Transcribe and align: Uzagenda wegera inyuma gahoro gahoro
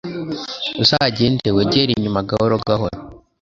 Uzagenda 0.83 1.47
wegera 1.55 1.89
inyuma 1.93 2.27
gahoro 2.29 2.55
gahoro 2.67 2.97